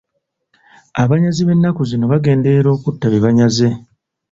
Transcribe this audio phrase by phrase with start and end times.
[1.03, 3.67] Abanyazi b'ennaku zino bagenderera okutta be banyaze.